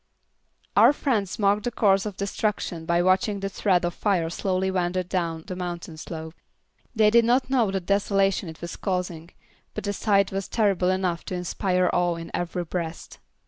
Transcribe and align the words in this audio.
Our 0.75 0.93
friends 0.93 1.37
marked 1.37 1.63
the 1.65 1.69
course 1.69 2.07
of 2.07 2.17
destruction 2.17 2.87
by 2.87 3.03
watching 3.03 3.39
the 3.39 3.49
thread 3.49 3.85
of 3.85 3.93
fire 3.93 4.31
slowly 4.31 4.71
wander 4.71 5.03
down 5.03 5.43
the 5.45 5.55
mountain 5.55 5.95
slope. 5.95 6.33
They 6.95 7.11
did 7.11 7.23
not 7.23 7.51
know 7.51 7.67
of 7.67 7.73
the 7.73 7.81
desolation 7.81 8.49
it 8.49 8.61
was 8.61 8.77
causing, 8.77 9.29
but 9.75 9.83
the 9.83 9.93
sight 9.93 10.31
was 10.31 10.47
terrible 10.47 10.89
enough 10.89 11.23
to 11.25 11.35
inspire 11.35 11.87
awe 11.93 12.15
in 12.15 12.31
every 12.33 12.63
breast. 12.63 13.19